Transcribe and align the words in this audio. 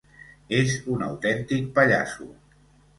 És 0.59 0.77
un 0.95 1.05
autèntic 1.11 1.71
pallasso. 1.79 2.33